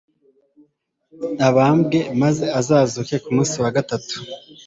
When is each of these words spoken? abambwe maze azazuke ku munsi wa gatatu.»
abambwe 1.47 1.99
maze 2.21 2.45
azazuke 2.59 3.15
ku 3.23 3.29
munsi 3.35 3.55
wa 3.63 3.71
gatatu.» 3.75 4.15